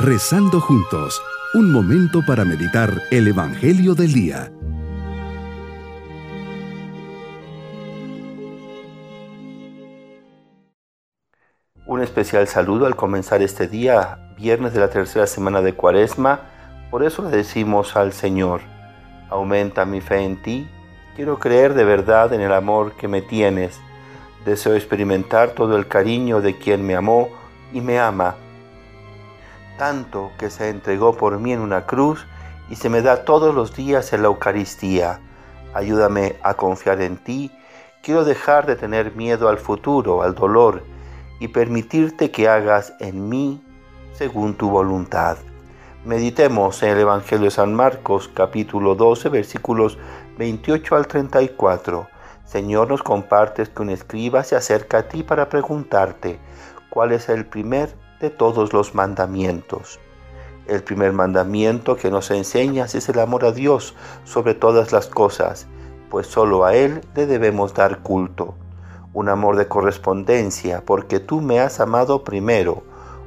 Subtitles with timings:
[0.00, 1.20] Rezando juntos,
[1.54, 4.52] un momento para meditar el Evangelio del Día.
[11.84, 16.42] Un especial saludo al comenzar este día, viernes de la tercera semana de Cuaresma.
[16.92, 18.60] Por eso le decimos al Señor,
[19.28, 20.68] aumenta mi fe en ti,
[21.16, 23.80] quiero creer de verdad en el amor que me tienes,
[24.44, 27.30] deseo experimentar todo el cariño de quien me amó
[27.72, 28.36] y me ama,
[29.78, 32.26] tanto que se entregó por mí en una cruz
[32.68, 35.20] y se me da todos los días en la Eucaristía.
[35.72, 37.50] Ayúdame a confiar en ti,
[38.02, 40.82] quiero dejar de tener miedo al futuro, al dolor,
[41.40, 43.62] y permitirte que hagas en mí
[44.12, 45.38] según tu voluntad.
[46.04, 49.98] Meditemos en el Evangelio de San Marcos capítulo 12 versículos
[50.36, 52.08] 28 al 34.
[52.44, 56.38] Señor, nos compartes que un escriba se acerca a ti para preguntarte
[56.90, 60.00] cuál es el primer de todos los mandamientos.
[60.66, 65.66] El primer mandamiento que nos enseñas es el amor a Dios sobre todas las cosas,
[66.10, 68.54] pues solo a Él le debemos dar culto
[69.18, 72.82] un amor de correspondencia, porque tú me has amado primero,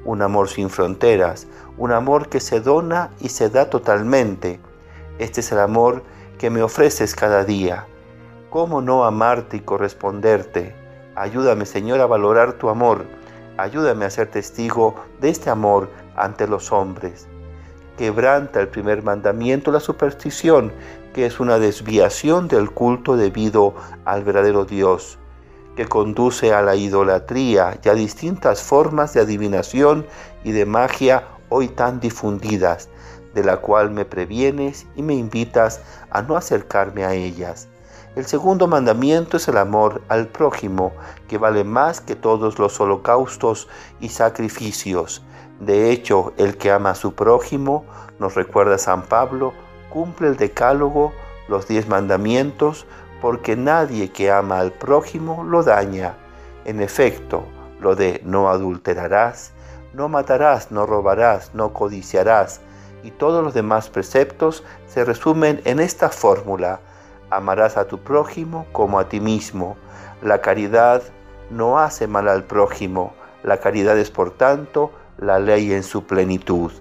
[0.06, 4.60] un amor sin fronteras, un amor que se dona y se da totalmente.
[5.20, 6.04] Este es el amor
[6.38, 7.88] que me ofreces cada día.
[8.50, 10.76] ¿Cómo no amarte y corresponderte?
[11.16, 13.06] Ayúdame, Señor, a valorar tu amor.
[13.62, 17.28] Ayúdame a ser testigo de este amor ante los hombres.
[17.96, 20.72] Quebranta el primer mandamiento la superstición,
[21.14, 25.20] que es una desviación del culto debido al verdadero Dios
[25.76, 30.08] que conduce a la idolatría y a distintas formas de adivinación
[30.44, 32.90] y de magia hoy tan difundidas,
[33.36, 37.70] de la cual me previenes y me invitas a no acercarme a ellas.
[38.14, 40.92] El segundo mandamiento es el amor al prójimo,
[41.30, 43.70] que vale más que todos los holocaustos
[44.02, 45.24] y sacrificios.
[45.62, 47.86] De hecho, el que ama a su prójimo,
[48.20, 49.54] nos recuerda San Pablo,
[49.90, 51.14] cumple el decálogo,
[51.48, 52.86] los diez mandamientos,
[53.22, 56.18] porque nadie que ama al prójimo lo daña.
[56.66, 57.46] En efecto,
[57.80, 59.54] lo de no adulterarás,
[59.94, 62.60] no matarás, no robarás, no codiciarás,
[63.04, 66.82] y todos los demás preceptos se resumen en esta fórmula,
[67.32, 69.78] amarás a tu prójimo como a ti mismo.
[70.22, 71.02] La caridad
[71.50, 76.72] no hace mal al prójimo, la caridad es por tanto la ley en su plenitud.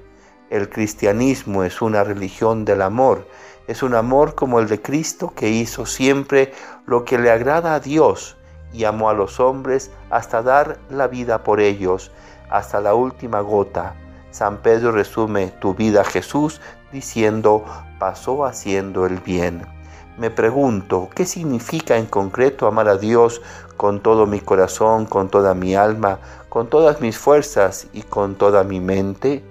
[0.50, 3.26] El cristianismo es una religión del amor,
[3.66, 6.52] es un amor como el de Cristo que hizo siempre
[6.86, 8.36] lo que le agrada a Dios
[8.72, 12.10] y amó a los hombres hasta dar la vida por ellos,
[12.50, 13.94] hasta la última gota.
[14.30, 16.60] San Pedro resume tu vida Jesús
[16.92, 17.64] diciendo,
[17.98, 19.79] pasó haciendo el bien.
[20.18, 23.40] Me pregunto, ¿qué significa en concreto amar a Dios
[23.76, 28.64] con todo mi corazón, con toda mi alma, con todas mis fuerzas y con toda
[28.64, 29.42] mi mente?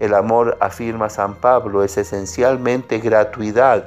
[0.00, 3.84] El amor, afirma San Pablo, es esencialmente gratuidad,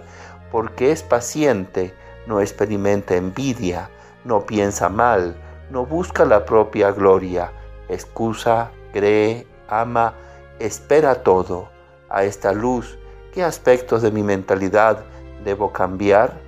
[0.51, 1.93] porque es paciente,
[2.27, 3.89] no experimenta envidia,
[4.23, 5.35] no piensa mal,
[5.71, 7.51] no busca la propia gloria,
[7.89, 10.13] excusa, cree, ama,
[10.59, 11.69] espera todo.
[12.09, 12.97] A esta luz,
[13.33, 15.03] ¿qué aspectos de mi mentalidad
[15.47, 16.39] debo cambiar?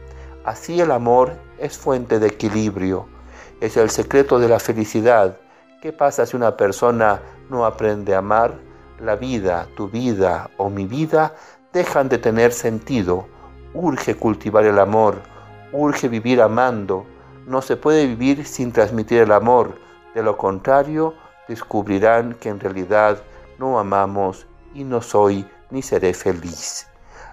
[0.45, 3.07] Así el amor es fuente de equilibrio,
[3.61, 5.37] es el secreto de la felicidad.
[5.81, 8.69] ¿Qué pasa si una persona no aprende a amar?
[9.01, 11.35] la vida, tu vida o mi vida
[11.73, 13.27] dejan de tener sentido.
[13.73, 15.21] Urge cultivar el amor,
[15.71, 17.05] urge vivir amando.
[17.47, 19.75] No se puede vivir sin transmitir el amor.
[20.13, 21.13] De lo contrario,
[21.47, 23.21] descubrirán que en realidad
[23.57, 26.88] no amamos y no soy ni seré feliz.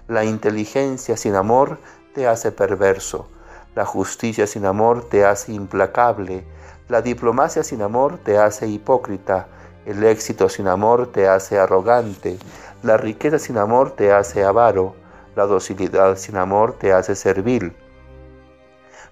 [0.07, 1.79] La inteligencia sin amor
[2.13, 3.27] te hace perverso.
[3.75, 6.45] La justicia sin amor te hace implacable.
[6.87, 9.47] La diplomacia sin amor te hace hipócrita.
[9.87, 12.37] El éxito sin amor te hace arrogante,
[12.83, 14.95] la riqueza sin amor te hace avaro,
[15.33, 17.73] la docilidad sin amor te hace servil.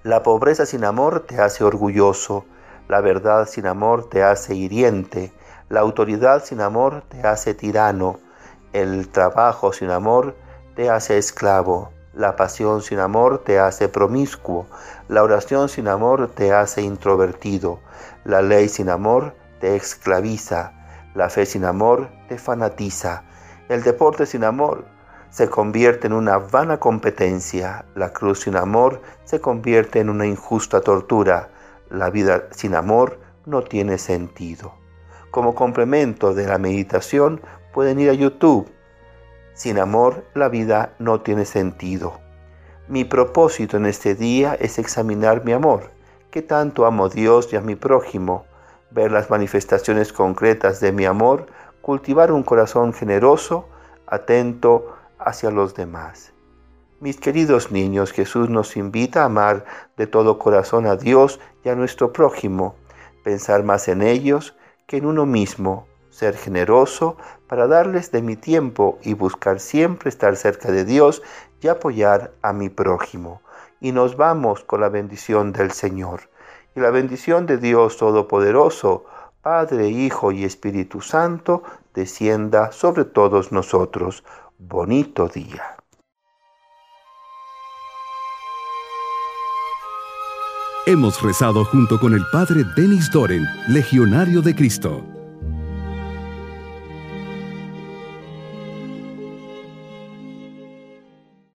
[0.04, 2.44] La pobreza sin amor te hace orgulloso,
[2.90, 5.32] la verdad sin amor te hace hiriente,
[5.70, 8.20] la autoridad sin amor te hace tirano,
[8.74, 10.36] el trabajo sin amor
[10.76, 14.68] te hace esclavo, la pasión sin amor te hace promiscuo,
[15.08, 17.80] la oración sin amor te hace introvertido,
[18.24, 20.74] la ley sin amor te esclaviza,
[21.14, 23.24] la fe sin amor te fanatiza,
[23.70, 24.86] el deporte sin amor
[25.30, 30.82] se convierte en una vana competencia, la cruz sin amor se convierte en una injusta
[30.82, 31.50] tortura,
[31.90, 34.74] la vida sin amor no tiene sentido.
[35.32, 37.42] Como complemento de la meditación
[37.74, 38.70] pueden ir a YouTube.
[39.56, 42.20] Sin amor la vida no tiene sentido.
[42.88, 45.92] Mi propósito en este día es examinar mi amor.
[46.30, 48.46] ¿Qué tanto amo a Dios y a mi prójimo?
[48.92, 51.48] ver las manifestaciones concretas de mi amor
[51.82, 53.68] cultivar un corazón generoso,
[54.08, 56.34] atento hacia los demás.
[57.02, 59.66] Mis queridos niños, Jesús nos invita a amar
[59.98, 62.76] de todo corazón a Dios y a nuestro prójimo,
[63.24, 64.56] pensar más en ellos
[64.88, 70.36] que en uno mismo, ser generoso para darles de mi tiempo y buscar siempre estar
[70.36, 71.22] cerca de Dios
[71.62, 73.42] y apoyar a mi prójimo.
[73.80, 76.30] Y nos vamos con la bendición del Señor.
[76.76, 79.06] Y la bendición de Dios Todopoderoso,
[79.42, 81.64] Padre, Hijo y Espíritu Santo,
[81.94, 84.24] descienda sobre todos nosotros.
[84.58, 85.78] Bonito día.
[90.88, 95.15] Hemos rezado junto con el Padre Denis Doren, Legionario de Cristo.